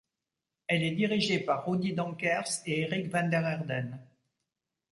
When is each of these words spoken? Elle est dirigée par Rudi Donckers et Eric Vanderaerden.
Elle 0.65 0.81
est 0.81 0.95
dirigée 0.95 1.39
par 1.41 1.63
Rudi 1.67 1.93
Donckers 1.93 2.63
et 2.65 2.81
Eric 2.81 3.07
Vanderaerden. 3.11 3.99